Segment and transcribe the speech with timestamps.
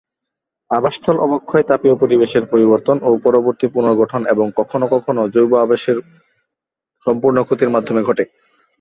[0.71, 5.97] আবাসস্থল অবক্ষয় তাপীয় পরিবেশের পরিবর্তন ও পরবর্তী পুনর্গঠন এবং কখনও কখনও জৈব আবাসের
[7.05, 8.23] সম্পূর্ণ ক্ষতির মাধ্যমে ঘটে।